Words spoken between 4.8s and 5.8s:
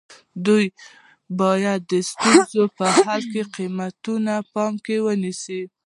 کې ونیسي.